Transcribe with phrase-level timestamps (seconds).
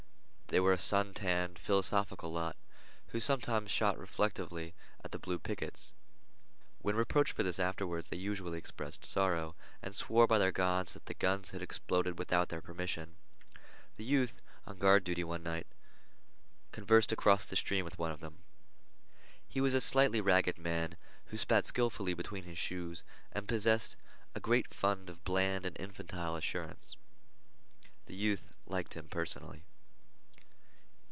[0.53, 2.57] They were a sun tanned, philosophical lot,
[3.07, 5.93] who sometimes shot reflectively at the blue pickets.
[6.81, 11.05] When reproached for this afterward, they usually expressed sorrow, and swore by their gods that
[11.05, 13.15] the guns had exploded without their permission.
[13.95, 15.67] The youth, on guard duty one night,
[16.73, 18.39] conversed across the stream with one of them.
[19.47, 20.97] He was a slightly ragged man,
[21.27, 23.95] who spat skillfully between his shoes and possessed
[24.35, 26.97] a great fund of bland and infantile assurance.
[28.07, 29.63] The youth liked him personally.